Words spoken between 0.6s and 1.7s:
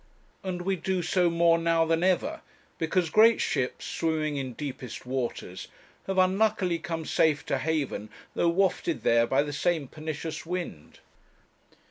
we do so more